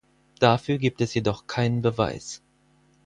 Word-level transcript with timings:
Dafür 0.39 0.79
gibt 0.79 0.99
es 1.01 1.13
jedoch 1.13 1.45
keinen 1.45 1.83
Beweis. 1.83 2.41